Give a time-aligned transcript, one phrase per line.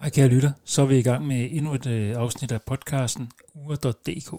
[0.00, 3.30] Hej kære lytter, så er vi i gang med endnu et øh, afsnit af podcasten
[3.54, 4.30] ure.dk.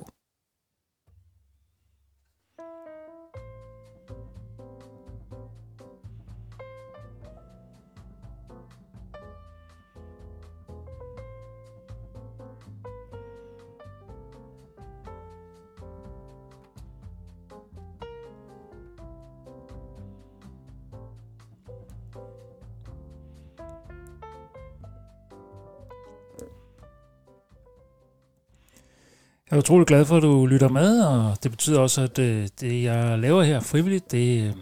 [29.57, 32.83] er utrolig glad for, at du lytter med, og det betyder også, at øh, det,
[32.83, 34.53] jeg laver her frivilligt, det, øh,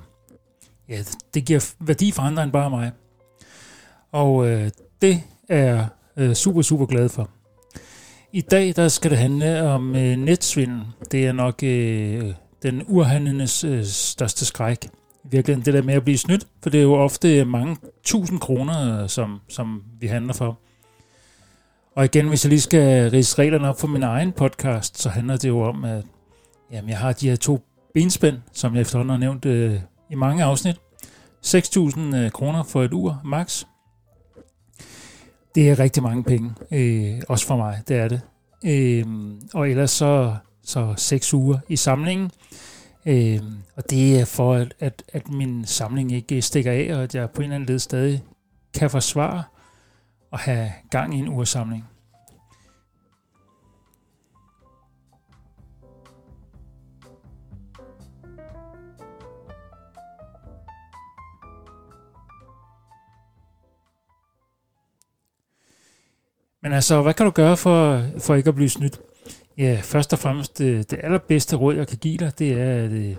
[0.90, 1.04] ja,
[1.34, 2.92] det giver værdi for andre end bare mig.
[4.12, 4.70] Og øh,
[5.02, 7.30] det er jeg øh, super, super glad for.
[8.34, 10.82] I dag der skal det handle om øh, netsvindel.
[11.12, 12.34] Det er nok øh,
[12.64, 14.88] den urhandlendes øh, største skræk.
[15.32, 19.04] Virkelig det der med at blive snydt, for det er jo ofte mange tusind kroner,
[19.04, 20.60] øh, som, som vi handler for.
[21.96, 25.38] Og igen, hvis jeg lige skal rise reglerne op for min egen podcast, så handler
[25.38, 26.06] det jo om, at
[26.72, 27.60] jamen, jeg har de her to
[27.94, 30.76] benspænd, som jeg efterhånden har nævnt øh, i mange afsnit.
[31.46, 33.66] 6.000 øh, kroner for et ur, max.
[35.56, 38.22] Det er rigtig mange penge, øh, også for mig, det er det.
[38.66, 39.06] Øh,
[39.54, 42.32] og ellers så, så 6 uger i samlingen.
[43.06, 43.40] Øh,
[43.76, 47.16] og det er for, at, at, at min samling ikke øh, stikker af, og at
[47.16, 48.24] jeg på en eller anden led stadig
[48.74, 49.44] kan forsvare
[50.34, 51.86] at have gang i en ursamling.
[66.66, 69.00] Men altså, hvad kan du gøre for, for ikke at blive snydt?
[69.58, 72.92] Ja, først og fremmest, det, det allerbedste råd, jeg kan give dig, det er, at,
[72.92, 73.16] øh,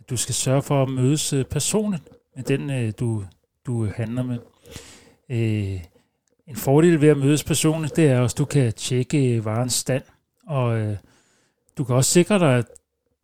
[0.00, 2.00] at du skal sørge for at mødes øh, personen
[2.36, 3.24] med den, øh, du,
[3.66, 4.38] du handler med.
[6.46, 10.02] En fordel ved at mødes personligt, det er også, at du kan tjekke varens stand,
[10.46, 10.96] og
[11.78, 12.66] du kan også sikre dig, at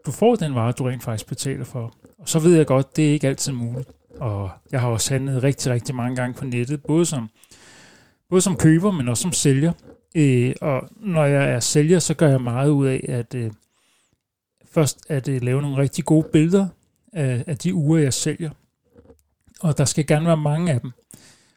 [0.06, 1.94] du får den vare, du rent faktisk betaler for.
[2.18, 3.88] Og så ved jeg godt, det er ikke altid muligt.
[4.20, 7.28] Og jeg har også handlet rigtig, rigtig mange gange på nettet, både som
[8.28, 9.72] både som køber, men også som sælger.
[10.14, 13.50] Øh, og når jeg er sælger, så gør jeg meget ud af at øh,
[14.70, 16.68] først at øh, lave nogle rigtig gode billeder
[17.12, 18.50] af, af de uger, jeg sælger.
[19.60, 20.92] Og der skal gerne være mange af dem.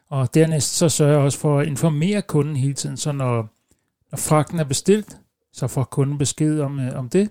[0.08, 3.48] Og dernæst så sørger jeg også for at informere kunden hele tiden, så når,
[4.10, 5.18] når fragten er bestilt,
[5.52, 7.30] så får kunden besked om, øh, om det.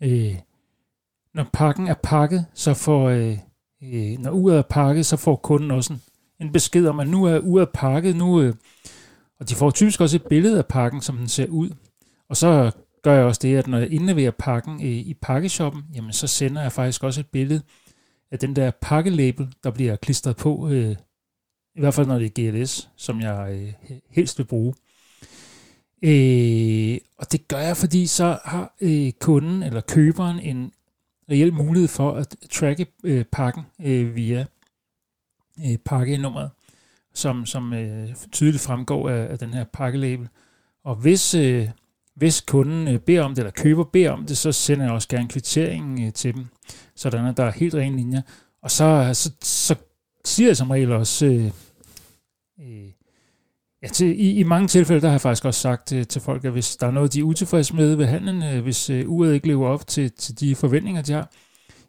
[0.00, 0.34] Øh,
[1.34, 3.38] når pakken er pakket, så får, øh,
[3.82, 6.02] øh, når uret er pakket, så får kunden også en,
[6.42, 8.54] en besked om, at nu er uret pakket, nu, øh,
[9.40, 11.70] og de får typisk også et billede af pakken, som den ser ud.
[12.28, 12.70] Og så
[13.02, 16.62] gør jeg også det, at når jeg indleverer pakken øh, i pakkeshoppen, jamen så sender
[16.62, 17.62] jeg faktisk også et billede
[18.30, 20.96] af den der pakkelabel, der bliver klistret på, øh,
[21.74, 24.74] i hvert fald når det er GLS, som jeg øh, helst vil bruge.
[26.02, 30.72] Øh, og det gør jeg, fordi så har øh, kunden eller køberen en
[31.30, 34.46] reel mulighed for at tracke øh, pakken øh, via
[35.58, 36.50] øh, pakkenummeret,
[37.14, 40.28] som, som øh, tydeligt fremgår af, af den her pakkelabel.
[40.84, 41.68] Og hvis, øh,
[42.14, 45.08] hvis kunden øh, beder om det, eller køber beder om det, så sender jeg også
[45.08, 46.46] gerne kvitteringen øh, til dem,
[46.96, 48.22] sådan at der er helt rene linjer.
[48.62, 49.74] Og så, så, så
[50.24, 51.50] siger jeg som regel også, øh,
[52.60, 52.90] øh,
[53.82, 56.44] ja, til, i, i mange tilfælde, der har jeg faktisk også sagt til, til folk,
[56.44, 59.34] at hvis der er noget, de er utilfredse med ved handlen, øh, hvis øh, uret
[59.34, 61.30] ikke lever op til, til de forventninger, de har,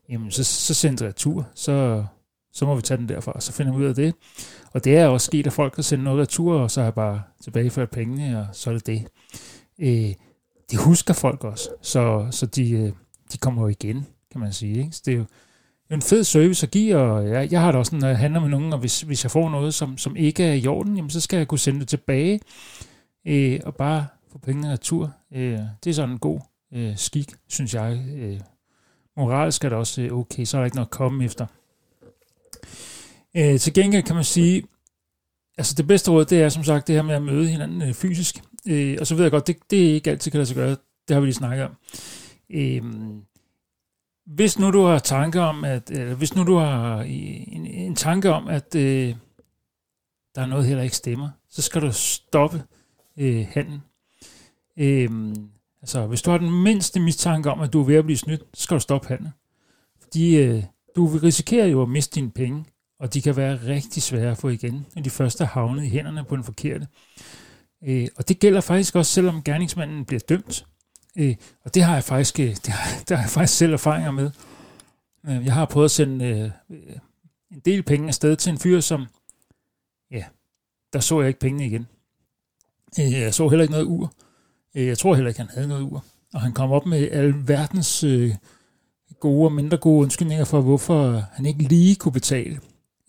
[0.10, 2.06] jamen så, så send jeg retur, så,
[2.54, 4.16] så må vi tage den derfra, og så finder vi ud af det.
[4.74, 6.94] Og det er også sket, at folk har sendt noget retur, og så har jeg
[6.94, 9.08] bare tilbageført pengene, og så er det det.
[9.80, 10.14] Øh,
[10.72, 12.92] det husker folk også, så, så de, øh,
[13.34, 14.78] de kommer jo igen, kan man sige.
[14.78, 14.92] Ikke?
[14.92, 15.26] Så det er jo
[15.92, 18.50] en fed service at give, og jeg, jeg har det også, når jeg handler med
[18.50, 21.22] nogen, og hvis, hvis jeg får noget, som, som ikke er i orden, jamen, så
[21.22, 22.40] skal jeg kunne sende det tilbage,
[23.28, 25.14] øh, og bare få pengene retur.
[25.34, 26.40] Øh, det er sådan en god
[26.74, 28.02] øh, skik, synes jeg.
[28.16, 28.40] Øh,
[29.18, 31.46] moralsk er det også øh, okay, så er der ikke noget at komme efter.
[33.38, 34.64] Øh, til gengæld kan man sige,
[35.58, 37.94] altså det bedste råd, det er som sagt det her med at møde hinanden øh,
[37.94, 38.44] fysisk.
[38.68, 40.76] Øh, og så ved jeg godt, det, det er ikke altid kan lade sig gøre.
[41.08, 41.76] Det har vi lige snakket om.
[42.50, 42.84] Øh,
[44.26, 48.34] hvis nu du har tanke om, at, eller hvis nu du har en, en tanke
[48.34, 49.16] om, at øh,
[50.36, 52.64] der er noget her, der ikke stemmer, så skal du stoppe
[53.18, 53.82] øh, handlen.
[54.78, 55.10] Øh,
[55.82, 58.44] altså, hvis du har den mindste mistanke om, at du er ved at blive snydt,
[58.54, 59.32] så skal du stoppe handlen.
[60.02, 60.64] Fordi øh,
[60.96, 62.66] du risikerer jo at miste dine penge
[63.04, 65.90] og de kan være rigtig svære at få igen, når de første har havnet i
[65.90, 66.88] hænderne på den forkerte.
[67.84, 70.66] Øh, og det gælder faktisk også, selvom gerningsmanden bliver dømt.
[71.18, 74.12] Øh, og det har jeg faktisk, øh, det har, det har jeg faktisk selv erfaringer
[74.12, 74.32] med.
[75.26, 76.96] Øh, jeg har prøvet at sende øh, øh,
[77.52, 79.06] en del penge afsted til en fyr, som,
[80.12, 80.24] ja,
[80.94, 81.88] der så jeg ikke pengene igen.
[83.00, 84.14] Øh, jeg så heller ikke noget ur.
[84.76, 86.06] Øh, jeg tror heller ikke, han havde noget ur.
[86.34, 88.36] Og han kom op med al verdens øh,
[89.24, 92.60] gode og mindre gode undskyldninger for, hvorfor han ikke lige kunne betale.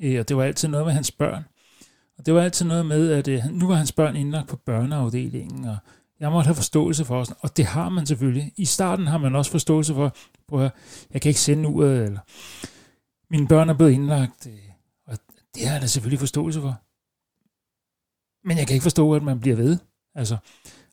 [0.03, 1.45] Øh, og det var altid noget med hans børn.
[2.19, 5.65] Og det var altid noget med, at øh, nu var hans børn indlagt på børneafdelingen,
[5.65, 5.77] og
[6.21, 7.33] jeg måtte have forståelse for os.
[7.41, 8.53] Og det har man selvfølgelig.
[8.57, 10.17] I starten har man også forståelse for,
[10.59, 10.73] at
[11.13, 12.21] jeg kan ikke sende uret, eller
[13.31, 14.47] mine børn er blevet indlagt.
[14.47, 14.69] Øh,
[15.07, 15.19] og
[15.55, 16.81] det har jeg da selvfølgelig forståelse for.
[18.49, 19.79] Men jeg kan ikke forstå, at man bliver ved.
[20.15, 20.37] Altså,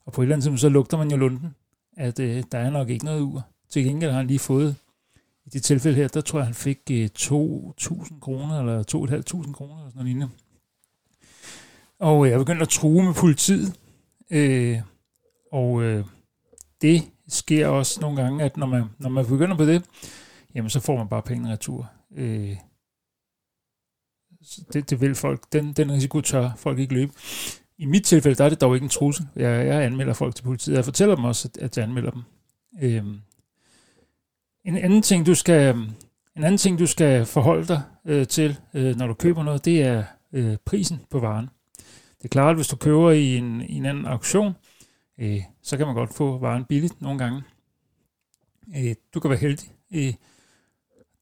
[0.06, 1.56] og på et eller andet tidspunkt, så lugter man jo lunden,
[1.98, 3.46] at øh, der er nok ikke noget ur.
[3.70, 4.76] Til gengæld har han lige fået,
[5.46, 9.78] i det tilfælde her, der tror jeg, han fik øh, 2.000 kroner, eller 2.500 kroner,
[9.78, 10.30] eller sådan noget lignende.
[12.00, 13.80] Og øh, jeg begyndte at true med politiet.
[14.32, 14.82] Øh,
[15.52, 16.06] og øh,
[16.82, 19.86] det sker også nogle gange, at når man, når man begynder på det,
[20.56, 21.92] jamen så får man bare pengene retur.
[22.16, 22.58] Øh,
[24.74, 25.54] det, det vil folk.
[25.54, 27.12] Den, den risiko tør folk ikke løbe.
[27.78, 29.28] I mit tilfælde, der er det dog ikke en trussel.
[29.36, 30.76] Jeg, jeg anmelder folk til politiet.
[30.76, 32.24] Jeg fortæller dem også, at, at jeg anmelder dem.
[32.82, 33.06] Øh,
[34.66, 35.76] en anden ting, du skal,
[36.36, 39.82] en anden ting, du skal forholde dig øh, til, øh, når du køber noget, det
[39.82, 40.04] er
[40.34, 41.50] øh, prisen på varen.
[42.18, 44.54] Det er klart, at hvis du køber i en, i en anden auktion,
[45.20, 47.42] øh, så kan man godt få varen billigt nogle gange.
[48.78, 49.70] Øh, du kan være heldig.
[49.94, 50.14] Øh,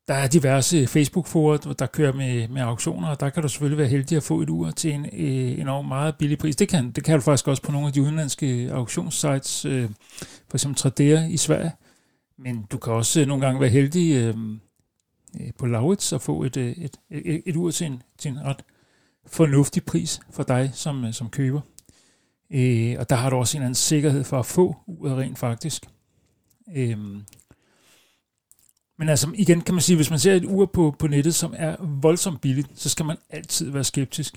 [0.07, 3.88] der er diverse Facebook-forer, der kører med, med auktioner, og der kan du selvfølgelig være
[3.88, 6.56] heldig at få et ur til en øh, enormt meget billig pris.
[6.56, 9.89] Det kan, det kan du faktisk også på nogle af de udenlandske auktionssites, øh,
[10.50, 11.71] for eksempel Tradera i Sverige.
[12.41, 14.36] Men du kan også øh, nogle gange være heldig øh,
[15.41, 18.41] øh på Laurits at få øh, et, et, et, et, ur til en, til en
[18.45, 18.63] ret
[19.25, 21.62] fornuftig pris for dig som, som køber.
[22.51, 25.39] Øh, og der har du også en eller anden sikkerhed for at få uret rent
[25.39, 25.86] faktisk.
[26.75, 26.97] Øh,
[29.00, 31.53] men altså igen kan man sige, hvis man ser et ur på, på nettet, som
[31.57, 34.36] er voldsomt billigt, så skal man altid være skeptisk.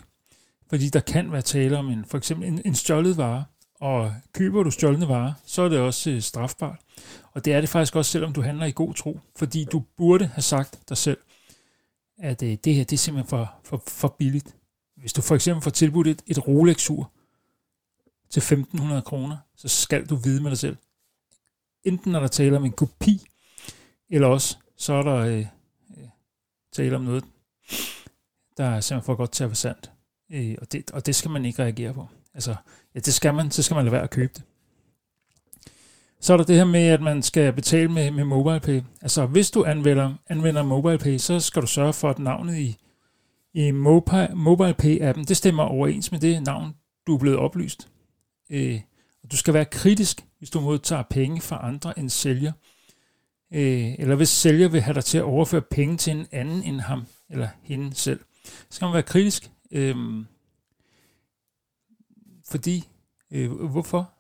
[0.69, 3.45] Fordi der kan være tale om en, for eksempel en, en stjålet vare,
[3.81, 6.81] og køber du stjålne varer, så er det også øh, strafbart.
[7.35, 10.27] Og det er det faktisk også, selvom du handler i god tro, fordi du burde
[10.27, 11.19] have sagt dig selv,
[12.19, 14.57] at øh, det her det er simpelthen for, for, for billigt.
[14.97, 17.13] Hvis du for eksempel får tilbudt et, et Rolex-ur
[18.31, 20.77] til 1.500 kroner, så skal du vide med dig selv.
[21.85, 23.27] Enten når der taler om en kopi,
[24.11, 25.47] eller også så er der øh,
[25.99, 26.09] øh,
[26.73, 27.25] tale om noget,
[28.57, 29.93] der er simpelthen for godt til at være sandt.
[30.31, 32.09] Øh, og, det, og det skal man ikke reagere på.
[32.35, 32.55] Altså,
[32.95, 34.43] ja, det skal man, så skal man lade være at købe det.
[36.23, 38.83] Så er der det her med, at man skal betale med, med MobilePay.
[39.03, 42.77] Altså, hvis du anvender, anvender MobilePay, så skal du sørge for, at navnet i,
[43.55, 46.75] i MobilePay-appen, det stemmer overens med det navn,
[47.07, 47.89] du er blevet oplyst.
[48.51, 48.81] Øh,
[49.33, 52.53] du skal være kritisk, hvis du modtager penge fra andre end sælger.
[53.53, 56.81] Øh, eller hvis sælger vil have dig til at overføre penge til en anden end
[56.81, 58.21] ham eller hende selv.
[58.45, 59.51] Så skal man være kritisk.
[59.71, 59.97] Øh,
[62.51, 62.89] fordi,
[63.31, 64.11] øh, hvorfor?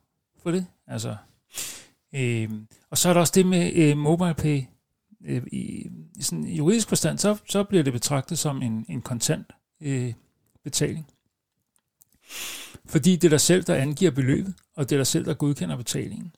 [0.42, 0.66] For det?
[0.86, 1.16] Altså,
[2.12, 2.50] øh,
[2.90, 4.62] og så er der også det med øh, MobilePay.
[5.24, 9.46] Øh, i, I sådan juridisk forstand, så, så bliver det betragtet som en, en kontant
[9.80, 10.12] øh,
[10.64, 11.06] betaling.
[12.86, 15.76] Fordi det er dig selv, der angiver beløbet, og det er dig selv, der godkender
[15.76, 16.34] betalingen.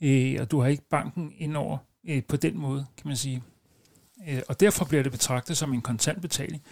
[0.00, 1.78] Øh, og du har ikke banken indover
[2.08, 3.42] øh, på den måde, kan man sige.
[4.28, 6.62] Øh, og derfor bliver det betragtet som en kontantbetaling.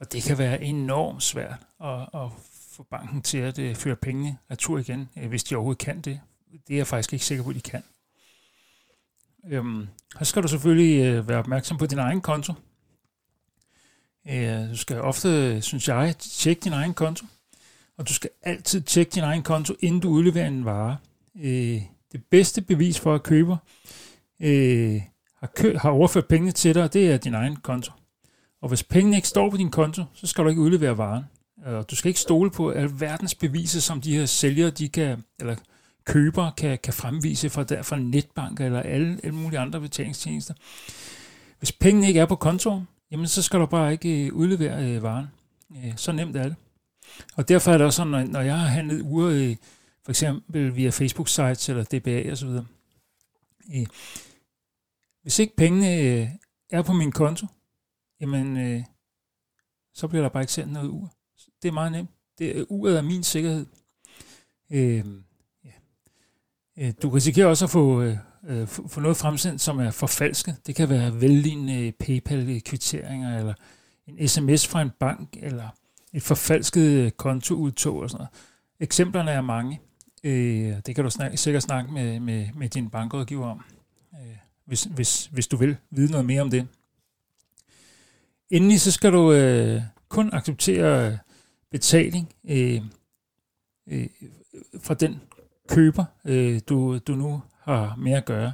[0.00, 2.30] Og det kan være enormt svært at, at
[2.70, 6.20] få banken til at øh, føre pengene retur igen, øh, hvis de overhovedet kan det.
[6.66, 7.82] Det er jeg faktisk ikke sikker på, at de kan.
[9.48, 12.52] Øhm, så skal du selvfølgelig øh, være opmærksom på din egen konto.
[14.28, 17.26] Øh, du skal ofte, synes jeg, tjekke din egen konto.
[17.96, 20.96] Og du skal altid tjekke din egen konto, inden du udleverer en vare.
[21.36, 21.82] Øh,
[22.12, 23.56] det bedste bevis for, at køber
[24.40, 25.02] øh,
[25.38, 27.92] har, kø- har overført pengene til dig, det er din egen konto.
[28.62, 31.24] Og hvis pengene ikke står på din konto, så skal du ikke udlevere varen.
[31.64, 35.24] Og du skal ikke stole på al verdens beviser, som de her sælgere, de kan,
[35.40, 35.56] eller
[36.04, 40.54] køber kan, kan fremvise fra, der, fra netbanker eller alle, alle mulige andre betalingstjenester.
[41.58, 45.02] Hvis pengene ikke er på kontoen, jamen så skal du bare ikke øh, udlevere øh,
[45.02, 45.26] varen.
[45.76, 46.56] Øh, så nemt er det.
[47.36, 49.56] Og derfor er det også sådan, når, når jeg har handlet uger, øh,
[50.04, 52.48] for eksempel via Facebook-sites eller DBA osv.,
[53.74, 53.86] øh,
[55.22, 56.28] hvis ikke pengene øh,
[56.70, 57.46] er på min konto,
[58.20, 58.82] jamen øh,
[59.94, 61.12] så bliver der bare ikke sendt noget ur.
[61.62, 62.10] Det er meget nemt.
[62.38, 63.66] Det er uret er min sikkerhed.
[64.70, 65.04] Øh,
[66.78, 68.16] Øh, du risikerer også at få, øh,
[68.48, 70.56] øh få noget fremsendt, som er forfalsket.
[70.66, 73.54] Det kan være vellignende PayPal-kvitteringer, eller
[74.06, 75.68] en sms fra en bank, eller
[76.12, 78.30] et forfalsket øh, kontoudtog og sådan noget.
[78.80, 79.80] Eksemplerne er mange.
[80.24, 83.60] Øh, det kan du snak, sikkert snakke med, med, med din bankrådgiver om,
[84.12, 86.66] øh, hvis, hvis, hvis du vil vide noget mere om det.
[88.50, 91.18] Endelig så skal du øh, kun acceptere
[91.70, 92.80] betaling øh,
[93.86, 94.06] øh,
[94.82, 95.20] fra den
[95.68, 98.52] køber, øh, du, du nu har med at gøre.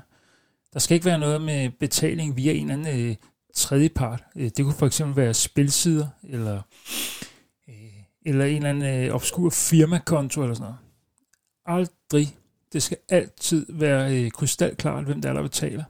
[0.73, 3.17] Der skal ikke være noget med betaling via en eller anden øh,
[3.55, 4.25] tredjepart.
[4.37, 6.63] Øh, det kunne for eksempel være spilsider, eller,
[7.69, 7.75] øh,
[8.27, 10.79] eller en eller anden øh, obskur firmakonto, eller sådan noget.
[11.67, 12.37] Aldrig.
[12.73, 15.85] Det skal altid være øh, krystalklart, hvem der er, der betaler,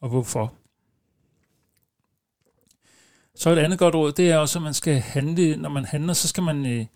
[0.00, 0.54] og hvorfor.
[3.34, 6.12] Så et andet godt råd, det er også, at man skal handle, når man handler,
[6.12, 6.86] så skal man, øh,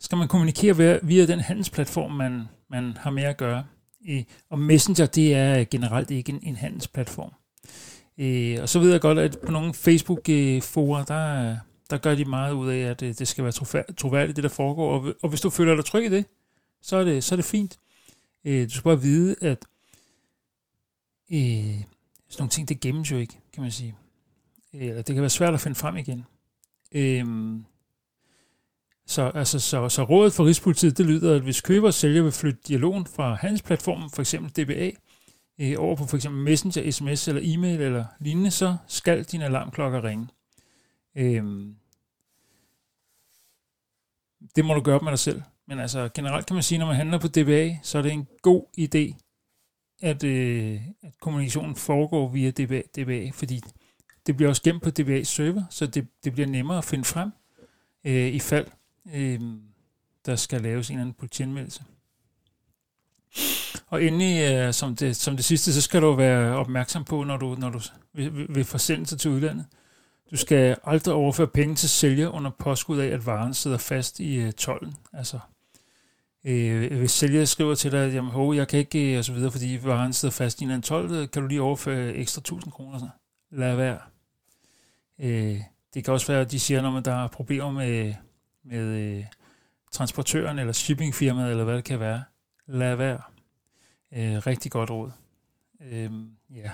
[0.00, 3.64] skal man kommunikere via, via den handelsplatform, man, man har med at gøre.
[4.08, 7.32] Øh, og Messenger, det er generelt ikke en, en handelsplatform.
[8.18, 11.56] Øh, og så ved jeg godt, at på nogle Facebook-forer, der,
[11.90, 13.52] der gør de meget ud af, at øh, det, skal være
[13.96, 14.90] troværdigt, det der foregår.
[14.92, 16.24] Og, og hvis du føler dig tryg i det,
[16.82, 17.78] så er det, så er det fint.
[18.44, 19.64] Øh, du skal bare vide, at
[21.32, 21.38] øh,
[22.28, 23.94] sådan nogle ting, det gemmes jo ikke, kan man sige.
[24.74, 26.24] Øh, eller det kan være svært at finde frem igen.
[26.92, 27.26] Øh,
[29.10, 32.32] så, altså, så, så rådet for Rigspolitiet, det lyder, at hvis køber og sælger vil
[32.32, 34.90] flytte dialogen fra handelsplatformen, for eksempel DBA,
[35.60, 40.04] øh, over på for eksempel Messenger, sms eller e-mail eller lignende, så skal din alarmklokker
[40.04, 40.28] ringe.
[41.14, 41.76] Øhm,
[44.56, 45.42] det må du gøre med dig selv.
[45.66, 48.28] Men altså generelt kan man sige, når man handler på DBA, så er det en
[48.42, 49.14] god idé,
[50.02, 53.60] at, øh, at kommunikationen foregår via DBA, DBA, fordi
[54.26, 57.30] det bliver også gemt på DBA's server, så det, det bliver nemmere at finde frem
[58.04, 58.66] øh, i fald
[59.14, 59.40] øh,
[60.26, 61.82] der skal laves en eller anden politianmeldelse.
[63.86, 67.36] Og endelig, øh, som, det, som det sidste, så skal du være opmærksom på, når
[67.36, 67.80] du, når du
[68.12, 69.66] vil, vil forsendelse til udlandet.
[70.30, 74.36] Du skal aldrig overføre penge til sælger under påskud af, at varen sidder fast i
[74.36, 74.94] øh, tolden.
[75.12, 75.38] Altså,
[76.44, 79.50] øh, hvis sælger skriver til dig, at hov, jeg kan ikke, øh, og så videre,
[79.50, 82.72] fordi varen sidder fast i en anden told, øh, kan du lige overføre ekstra 1000
[82.72, 83.08] kroner.
[83.50, 83.98] Lad være.
[85.18, 85.60] Øh,
[85.94, 88.14] det kan også være, at de siger, når man der er problemer med
[88.64, 89.24] med øh,
[89.92, 92.22] transportøren eller shippingfirmaet, eller hvad det kan være.
[92.66, 93.20] Lad være.
[94.12, 95.10] Øh, rigtig godt råd.
[95.80, 96.10] Øh,
[96.54, 96.70] ja.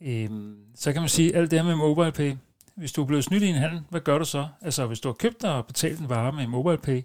[0.00, 0.30] Øh,
[0.74, 2.34] så kan man sige, alt det her med MobilePay.
[2.74, 4.48] Hvis du er blevet snydt i en handel, hvad gør du så?
[4.60, 7.02] Altså, hvis du har købt og betalt en vare med MobilePay,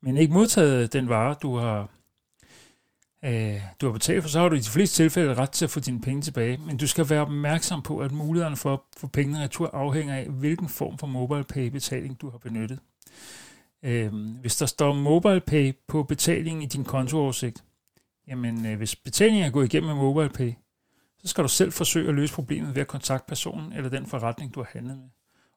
[0.00, 1.88] men ikke modtaget den vare, du har
[3.26, 5.70] øh, du har betalt for, så har du i de fleste tilfælde ret til at
[5.70, 6.56] få dine penge tilbage.
[6.56, 10.26] Men du skal være opmærksom på, at mulighederne for at få pengene retur afhænger af,
[10.26, 12.78] hvilken form for mobile pay betaling du har benyttet.
[13.82, 17.64] Øh, hvis der står mobile pay på betalingen i din kontooversigt,
[18.28, 20.52] jamen øh, hvis betalingen er gået igennem med mobile pay,
[21.22, 24.54] så skal du selv forsøge at løse problemet ved at kontakte personen eller den forretning,
[24.54, 25.08] du har handlet med.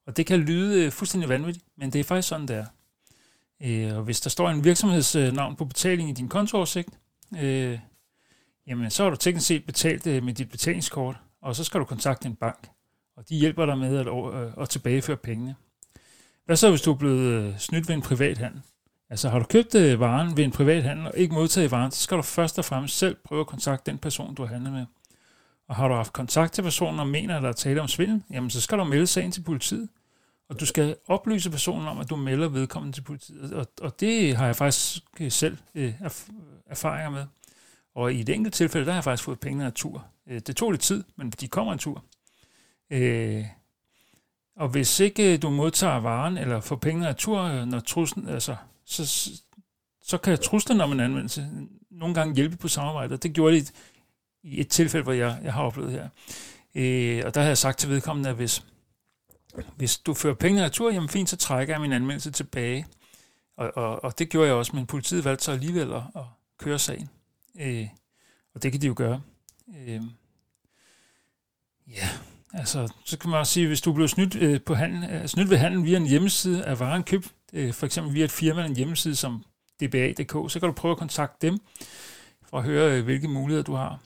[0.08, 2.66] Og det kan lyde øh, fuldstændig vanvittigt, men det er faktisk sådan, det er.
[3.62, 6.90] Øh, og hvis der står en virksomhedsnavn øh, på betalingen i din kontooversigt,
[7.38, 7.80] øh,
[8.68, 11.86] jamen så har du teknisk set betalt øh, med dit betalingskort, og så skal du
[11.86, 12.70] kontakte en bank,
[13.18, 15.56] og de hjælper dig med at, øh, at tilbageføre pengene.
[16.46, 18.62] Hvad så, hvis du er blevet øh, snydt ved en privat handel?
[19.10, 22.04] Altså har du købt øh, varen ved en privat handel og ikke modtaget varen, så
[22.04, 24.86] skal du først og fremmest selv prøve at kontakte den person, du har handlet med.
[25.68, 28.24] Og har du haft kontakt til personen og mener, at der er tale om svindel,
[28.32, 29.90] jamen så skal du melde sagen til politiet.
[30.50, 33.54] Og du skal oplyse personen om, at du melder vedkommende til politiet.
[33.54, 35.94] Og, og det har jeg faktisk øh, selv øh,
[36.70, 37.26] erfaringer med.
[37.96, 40.06] Og i et enkelt tilfælde, der har jeg faktisk fået pengene af tur.
[40.28, 42.04] Øh, det tog lidt tid, men de kommer en tur.
[42.90, 43.46] Øh,
[44.56, 48.28] og hvis ikke øh, du modtager varen eller får pengene af tur, øh, når truslen,
[48.28, 49.32] altså, så,
[50.02, 51.50] så kan truslen om en anvendelse
[51.92, 53.24] nogle gange hjælpe på samarbejdet.
[53.24, 53.72] Det gjorde det
[54.44, 56.10] i et tilfælde, hvor jeg, jeg har oplevet her.
[56.76, 58.66] Øh, og der har jeg sagt til vedkommende, at hvis,
[59.76, 62.86] hvis du fører pengene af tur, jamen fint, så trækker jeg min anmeldelse tilbage.
[63.58, 66.24] Og, og, og det gjorde jeg også, men politiet valgte så alligevel at, at
[66.60, 67.10] køre sagen.
[67.60, 67.88] Øh,
[68.56, 69.22] og det kan de jo gøre.
[69.78, 70.02] Øh,
[71.88, 72.10] ja,
[72.54, 75.50] altså, så kan man også sige, hvis du blev snydt, øh, på handel, øh, snydt
[75.50, 78.76] ved handel via en hjemmeside af varen købt, øh, for eksempel via et firma en
[78.76, 79.44] hjemmeside som
[79.82, 81.60] dba.dk, så kan du prøve at kontakte dem
[82.50, 84.00] for at høre, øh, hvilke muligheder du har.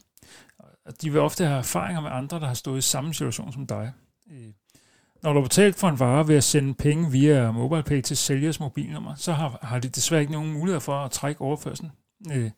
[0.84, 3.66] Og de vil ofte have erfaringer med andre, der har stået i samme situation som
[3.66, 3.92] dig.
[4.30, 4.52] Øh,
[5.22, 8.60] når du har betalt for en vare ved at sende penge via MobilePay til sælgers
[8.60, 11.92] mobilnummer, så har, har de desværre ikke nogen mulighed for at trække overførselen.
[12.32, 12.50] Øh,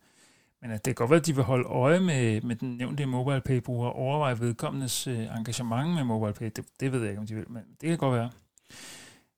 [0.62, 3.06] men at det kan godt være, at de vil holde øje med, med den nævnte
[3.06, 6.50] MobilePay-bruger og overveje vedkommendes øh, engagement med MobilePay.
[6.56, 8.30] Det, det ved jeg ikke, om de vil, men det kan godt være.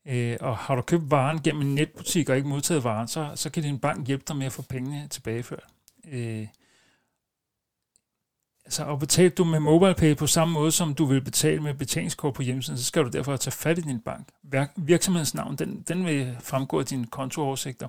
[0.07, 3.51] Øh, og har du købt varen gennem en netbutik og ikke modtaget varen, så, så
[3.51, 5.65] kan din bank hjælpe dig med at få pengene tilbageført.
[6.09, 6.47] Øh,
[8.65, 12.35] altså, og betaler du med MobilePay på samme måde, som du vil betale med betalingskort
[12.35, 14.29] på hjemmesiden, så skal du derfor tage fat i din bank.
[14.77, 17.89] Virksomhedsnavn, den, den vil fremgå af dine kontooversigter.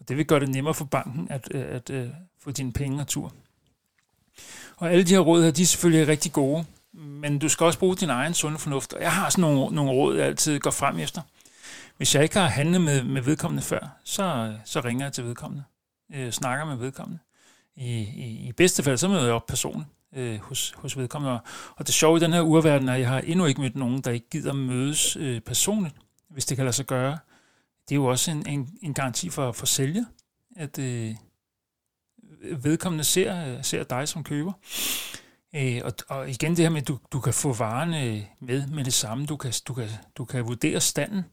[0.00, 2.08] Og det vil gøre det nemmere for banken at, øh, at, at,
[2.40, 3.32] få dine penge tur.
[4.76, 7.78] Og alle de her råd her, de er selvfølgelig rigtig gode, men du skal også
[7.78, 8.92] bruge din egen sunde fornuft.
[8.92, 11.22] Og jeg har sådan nogle, nogle råd, jeg altid går frem efter.
[11.96, 15.64] hvis jeg ikke har handlet med, med vedkommende før, så, så ringer jeg til vedkommende,
[16.14, 17.18] øh, snakker med vedkommende.
[17.76, 21.40] I, i, I bedste fald, så møder jeg op personligt øh, hos, hos vedkommende.
[21.76, 24.00] Og det sjove i den her urverden er, at jeg har endnu ikke mødt nogen,
[24.00, 25.94] der ikke gider mødes øh, personligt,
[26.28, 27.18] hvis det kan lade sig gøre.
[27.88, 30.04] Det er jo også en, en, en garanti for, for sælger,
[30.56, 31.14] at øh,
[32.64, 34.52] vedkommende ser, ser dig som køber.
[35.54, 38.66] Øh, og, og igen det her med, at du, du kan få varerne øh, med
[38.66, 39.26] med det samme.
[39.26, 41.24] Du kan, du kan, du kan vurdere standen,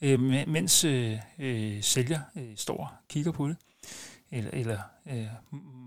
[0.00, 3.56] øh, mens øh, øh, sælger øh, står og kigger på det.
[4.32, 4.78] Eller, eller
[5.10, 5.26] øh,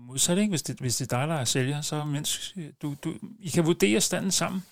[0.06, 0.50] modsat, ikke?
[0.50, 3.48] Hvis, det, hvis det er dig, der er sælger, så mens øh, du, du, I
[3.48, 4.64] kan vurdere standen sammen.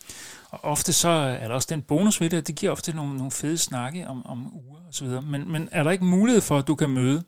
[0.51, 3.17] Og ofte så er der også den bonus ved det, at det giver ofte nogle,
[3.17, 5.23] nogle fede snakke om, om uger og så videre.
[5.23, 7.23] Men, men er der ikke mulighed for, at du kan møde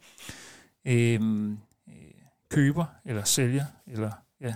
[0.85, 1.55] øh, øh
[2.51, 4.11] køber eller sælger, eller
[4.41, 4.55] ja,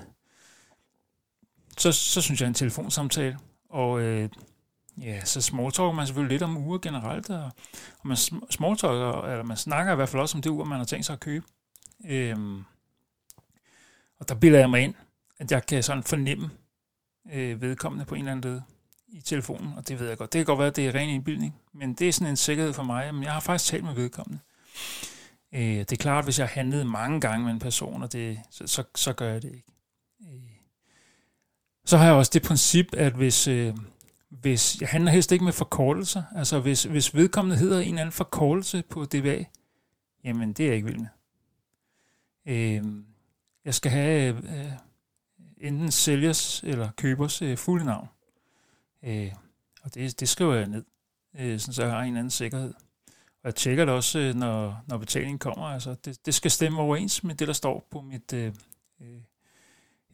[1.78, 3.38] så, så synes jeg en telefonsamtale.
[3.71, 4.28] Og øh,
[5.02, 7.50] ja, så smalltalker man selvfølgelig lidt om uger generelt, og,
[7.99, 8.16] og man
[8.50, 11.12] smalltalker, eller man snakker i hvert fald også om det ur, man har tænkt sig
[11.12, 11.47] at købe.
[12.07, 12.62] Øhm,
[14.19, 14.95] og der bilder jeg mig ind,
[15.38, 16.50] at jeg kan sådan fornemme
[17.33, 18.61] øh, vedkommende på en eller anden led
[19.09, 20.33] i telefonen, og det ved jeg godt.
[20.33, 22.73] Det kan godt være, at det er ren indbildning, men det er sådan en sikkerhed
[22.73, 24.40] for mig, men jeg har faktisk talt med vedkommende.
[25.55, 28.12] Øh, det er klart, at hvis jeg har handlet mange gange med en person, og
[28.12, 29.73] det, så, så, så gør jeg det ikke.
[30.23, 30.50] Øh,
[31.85, 33.75] så har jeg også det princip, at hvis, øh,
[34.28, 38.12] hvis jeg handler helst ikke med forkortelser, altså hvis, hvis vedkommende hedder en eller anden
[38.12, 39.45] forkortelse på DBA,
[40.25, 41.09] jamen det er jeg ikke vild med.
[42.49, 42.83] Øh,
[43.64, 44.73] jeg skal have øh,
[45.61, 48.09] enten sælgers eller købers øh, fulde navn.
[49.05, 49.33] Øh,
[49.83, 50.85] og det, det skriver jeg ned,
[51.38, 52.75] øh, så jeg har en anden sikkerhed.
[53.43, 55.67] Og jeg tjekker det også, øh, når, når betalingen kommer.
[55.67, 58.55] Altså, det, det skal stemme overens med det, der står på mit øh,
[59.00, 59.21] øh,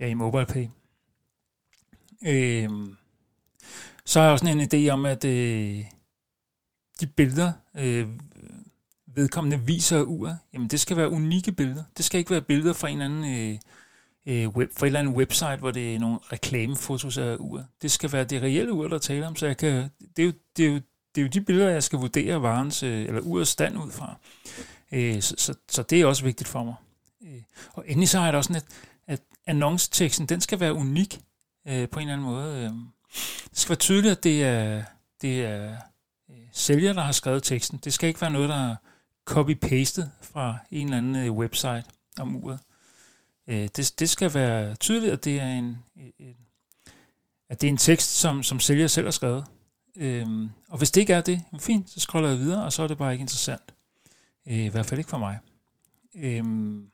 [0.01, 0.67] ja, i MobilePay.
[2.27, 2.71] Øh,
[4.05, 5.85] så har jeg også en idé om, at øh,
[7.01, 8.09] de billeder, øh,
[9.17, 11.83] vedkommende viser uret, jamen det skal være unikke billeder.
[11.97, 13.59] Det skal ikke være billeder fra en eller anden, øh,
[14.27, 17.67] øh, web, fra en eller anden website, hvor det er nogle reklamefotos af uret.
[17.83, 20.33] Det skal være det reelle ur, der taler om, så jeg kan, det, er jo,
[20.57, 20.81] det, er jo,
[21.15, 24.17] det er jo de billeder, jeg skal vurdere varens, øh, eller urets stand ud fra.
[24.93, 26.75] Øh, så, så, så det er også vigtigt for mig.
[27.23, 28.63] Øh, og endelig så har jeg det også sådan,
[29.07, 31.21] at, at annonceteksten, den skal være unik
[31.69, 32.57] øh, på en eller anden måde.
[32.57, 32.71] Øh,
[33.51, 34.83] det skal være tydeligt, at det er,
[35.23, 35.77] det er
[36.31, 37.81] øh, sælger, der har skrevet teksten.
[37.85, 38.77] Det skal ikke være noget, der
[39.31, 41.85] copy-pastet fra en eller anden øh, website
[42.19, 42.59] om uret.
[43.49, 46.37] Øh, det, det skal være tydeligt, at det er en, øh, en
[47.49, 49.45] at det er en tekst, som, som sælger selv har skrevet.
[49.97, 52.87] Øhm, og hvis det ikke er det, fint, så scroller jeg videre, og så er
[52.87, 53.75] det bare ikke interessant.
[54.47, 55.39] Øh, I hvert fald ikke for mig.
[56.15, 56.91] Øhm,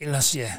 [0.00, 0.52] ellers, ja,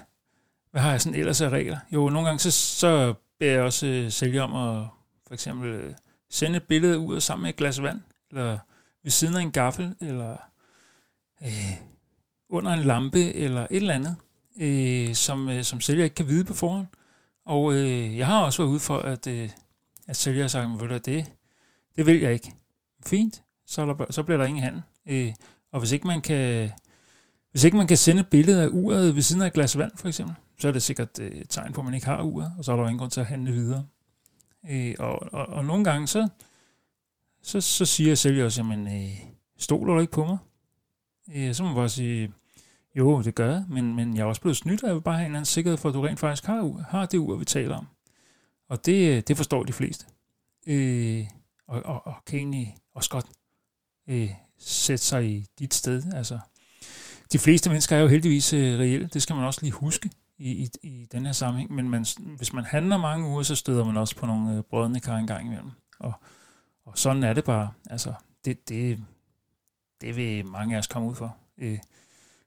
[0.72, 1.78] hvad har jeg sådan ellers af regler?
[1.91, 4.88] Jo, nogle gange så, så beder jeg også øh, sælger om at
[5.28, 5.93] for eksempel øh,
[6.30, 8.58] sende et billede ud sammen med et glas vand, eller
[9.04, 10.38] ved siden af en gaffel, eller
[11.42, 11.74] øh,
[12.50, 14.16] under en lampe, eller et eller andet,
[14.60, 16.88] øh, som, øh, som sælger ikke kan vide på forhånd.
[17.46, 19.50] Og øh, jeg har også været ude for, at, øh,
[20.08, 21.32] at sælger har sagt, at det,
[21.96, 22.54] det vil jeg ikke.
[23.06, 24.82] Fint, så, der, så bliver der ingen handel.
[25.06, 25.34] Øh,
[25.72, 26.72] og hvis ikke man kan
[27.52, 29.92] hvis ikke man kan sende et billede af uret ved siden af et glas vand,
[29.96, 32.54] for eksempel, så er det sikkert øh, et tegn på, at man ikke har uret,
[32.58, 33.86] og så er der ingen grund til at handle videre.
[34.70, 36.28] Øh, og, og, og nogle gange, så,
[37.41, 39.19] så, så siger sælger også, jamen, øh,
[39.58, 40.38] stoler du ikke på mig?
[41.36, 42.34] Øh, så må man bare sige,
[42.95, 45.15] jo, det gør jeg, men, men jeg er også blevet snydt, og jeg vil bare
[45.15, 47.45] have en eller anden sikkerhed for, at du rent faktisk har, har det ur, vi
[47.45, 47.88] taler om.
[48.69, 50.06] Og det, øh, det forstår de fleste.
[50.67, 51.28] Øh,
[51.67, 53.25] og, og, og kan egentlig også godt
[54.08, 56.04] øh, sætte sig i dit sted.
[56.13, 56.39] Altså,
[57.32, 60.52] de fleste mennesker er jo heldigvis øh, reelle, det skal man også lige huske i,
[60.52, 62.06] i, i den her sammenhæng, men man,
[62.38, 65.28] hvis man handler mange uger, så støder man også på nogle øh, brødende kar en
[65.28, 65.71] gang imellem.
[65.99, 66.13] Og,
[66.89, 67.73] og sådan er det bare.
[67.89, 68.13] Altså,
[68.45, 69.06] det, det,
[70.02, 71.80] det vil mange af os komme ud for, øh,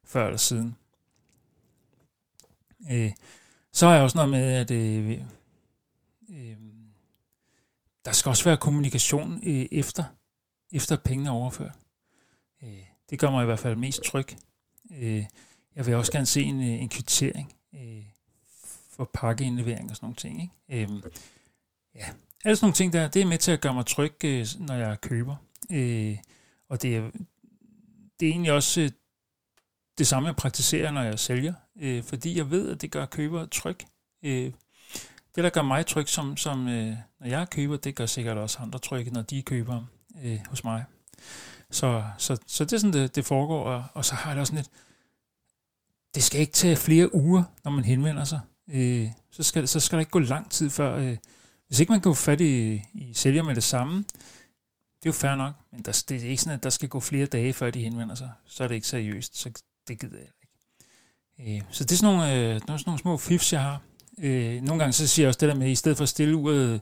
[0.04, 0.76] før eller siden.
[2.90, 3.12] Øh,
[3.72, 5.10] så er jeg også noget med, at øh,
[6.30, 6.56] øh,
[8.04, 10.04] der skal også være kommunikation øh, efter,
[10.72, 11.78] efter pengene er overført.
[12.62, 14.26] Øh, det gør mig i hvert fald mest tryg.
[14.90, 15.24] Øh,
[15.76, 18.04] jeg vil også gerne se en, øh, en kvittering øh,
[18.90, 20.42] for pakkeindlevering og sådan nogle ting.
[20.42, 20.82] Ikke?
[20.82, 21.02] Øh,
[21.94, 22.08] ja,
[22.44, 24.74] alle sådan nogle ting der, det er med til at gøre mig tryg, øh, når
[24.74, 25.36] jeg køber.
[25.70, 26.18] Øh,
[26.68, 27.10] og det er,
[28.20, 28.90] det er egentlig også øh,
[29.98, 31.54] det samme, jeg praktiserer, når jeg sælger.
[31.80, 33.78] Øh, fordi jeg ved, at det gør køber tryg.
[34.22, 34.52] Øh,
[35.34, 38.58] det, der gør mig tryg, som, som øh, når jeg køber, det gør sikkert også
[38.60, 39.84] andre trygge, når de køber
[40.22, 40.84] øh, hos mig.
[41.70, 44.40] Så, så, så det er sådan, det, det foregår, og, og så har jeg det
[44.40, 44.70] også lidt,
[46.14, 48.40] det skal ikke tage flere uger, når man henvender sig.
[48.70, 51.16] Øh, så, skal, så skal der ikke gå lang tid før, øh,
[51.72, 54.04] hvis ikke man kan få fat i, i sælger med det samme, det
[55.02, 57.26] er jo fair nok, men der, det er ikke sådan, at der skal gå flere
[57.26, 58.30] dage, før de henvender sig.
[58.46, 59.50] Så er det ikke seriøst, så
[59.88, 60.26] det gider jeg
[61.38, 61.56] ikke.
[61.56, 63.80] Øh, så det er sådan nogle, øh, sådan nogle små fifs, jeg har.
[64.18, 66.36] Øh, nogle gange så siger jeg også det der med, i stedet for at stille
[66.36, 66.80] uret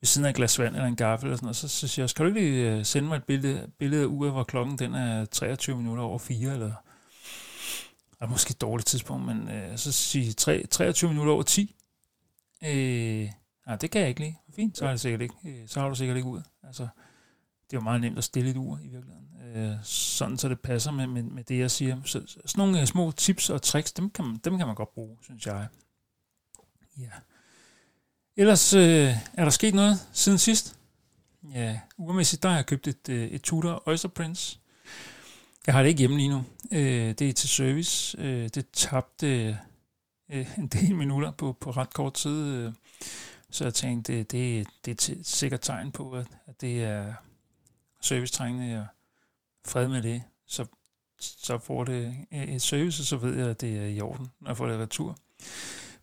[0.00, 2.02] ved siden af et glas vand eller en gaffel, eller sådan noget, så, så siger
[2.02, 4.44] jeg også, kan du ikke lige øh, sende mig et billede, billede af uret, hvor
[4.44, 6.72] klokken den er 23 minutter over 4, eller
[8.20, 11.74] er måske et dårligt tidspunkt, men øh, så sige 3, 23 minutter over 10.
[12.64, 13.30] Øh,
[13.68, 14.40] nej, det kan jeg ikke lige.
[14.56, 16.42] Fint, så har, det sikkert ikke, øh, så har du sikkert ikke ud.
[16.62, 16.82] Altså,
[17.70, 19.28] det er jo meget nemt at stille et ur i virkeligheden.
[19.54, 22.00] Øh, sådan så det passer med, med, med det, jeg siger.
[22.04, 24.76] Så, så sådan nogle øh, små tips og tricks, dem kan, man, dem kan man
[24.76, 25.66] godt bruge, synes jeg.
[26.98, 27.10] Ja.
[28.36, 30.78] Ellers øh, er der sket noget siden sidst.
[31.54, 34.58] Ja, urmæssigt, der har jeg købt et, øh, et Tudor Oyster Prince.
[35.66, 36.44] Jeg har det ikke hjemme lige nu.
[36.72, 38.18] Øh, det er til service.
[38.18, 39.58] Øh, det tabte
[40.30, 42.46] øh, en del minutter på, på ret kort tid.
[42.46, 42.72] Øh,
[43.50, 47.14] så jeg tænkte, det, det, det er et sikkert tegn på, at, at det er
[48.00, 48.86] servicetrængende og
[49.66, 50.22] fred med det.
[50.46, 50.66] Så,
[51.20, 54.50] så får det et service, og så ved jeg, at det er i orden, når
[54.50, 55.18] jeg får det retur.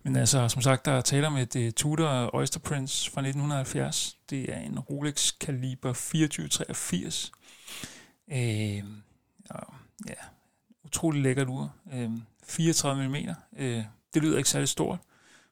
[0.03, 4.17] Men altså, som sagt, der er tale om et uh, Tudor Oyster Prince fra 1970.
[4.29, 7.31] Det er en Rolex kaliber 2483.
[8.31, 8.83] Øh,
[9.49, 9.73] og,
[10.07, 10.13] ja,
[10.83, 11.73] utrolig lækkert ur.
[11.93, 12.11] Øh,
[12.43, 13.15] 34 mm.
[13.57, 14.99] Øh, det lyder ikke særlig stort,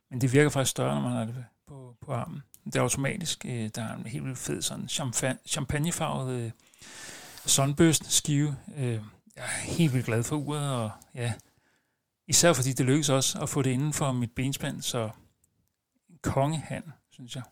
[0.09, 2.43] men det virker faktisk større, når man har det på, på armen.
[2.65, 3.45] Det er automatisk.
[3.45, 6.51] Øh, der er en helt vildt fed sådan champagne, champagnefarvet øh,
[7.45, 8.55] sunburst skive.
[8.75, 9.01] Øh,
[9.35, 11.33] jeg er helt vildt glad for uret, og ja,
[12.27, 15.09] især fordi det lykkedes også at få det inden for mit benspænd, så
[16.09, 17.43] en kongehand, synes jeg.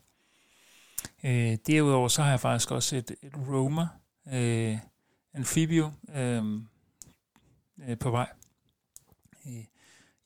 [1.24, 3.88] Øh, derudover så har jeg faktisk også et, et Roma
[4.32, 4.78] øh,
[5.34, 6.44] Amphibio øh,
[7.88, 8.28] øh, på vej
[9.46, 9.64] øh,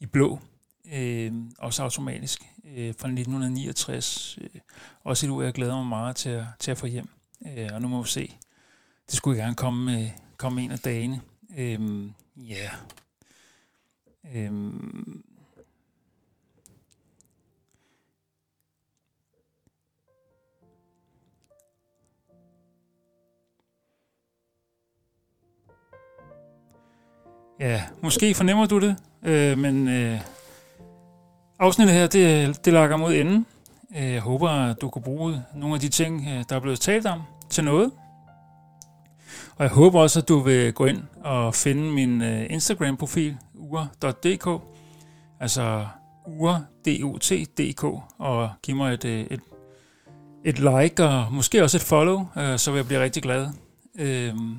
[0.00, 0.40] i blå,
[0.92, 4.38] øh, også automatisk, øh, fra 1969.
[4.40, 4.48] Øh,
[5.04, 7.08] også et ur, jeg glæder mig meget til at, til at få hjem.
[7.46, 8.36] Øh, og nu må vi se.
[9.06, 11.20] Det skulle gerne komme, øh, komme en af dagene.
[11.58, 12.70] Øh, ja.
[14.34, 14.46] Yeah.
[14.46, 14.52] Øh,
[27.60, 30.20] Ja, måske fornemmer du det, øh, men øh,
[31.58, 33.46] afsnittet her, det, det lakker mod enden.
[33.96, 36.80] Øh, jeg håber, at du kan bruge nogle af de ting, øh, der er blevet
[36.80, 37.90] talt om, til noget.
[39.56, 44.62] Og jeg håber også, at du vil gå ind og finde min øh, Instagram-profil, ure.dk,
[45.40, 45.86] altså
[46.26, 47.84] ure.dk,
[48.18, 49.40] og give mig et, et,
[50.44, 53.48] et like og måske også et follow, så vil jeg blive rigtig glad.
[53.98, 54.58] Øhm,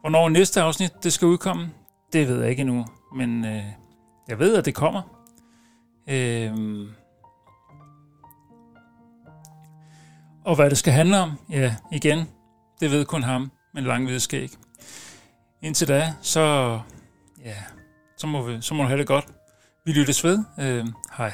[0.00, 1.70] hvornår næste afsnit det skal udkomme,
[2.12, 3.62] det ved jeg ikke endnu, men øh,
[4.28, 5.17] jeg ved, at det kommer.
[6.08, 6.88] Øhm.
[10.48, 12.28] og hvad det skal handle om, ja, igen,
[12.80, 14.50] det ved kun ham, men lang skæg.
[15.62, 16.80] Indtil da, så,
[17.44, 17.56] ja,
[18.16, 19.26] så må, vi, så må du have det godt.
[19.84, 20.44] Vi lyttes ved.
[20.58, 21.32] Øhm, hej.